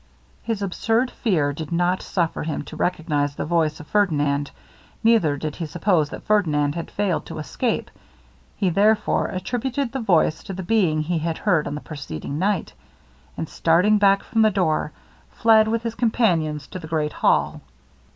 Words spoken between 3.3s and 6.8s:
the voice of Ferdinand, neither did he suppose that Ferdinand